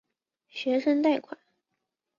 [0.49, 1.37] 学生贷款。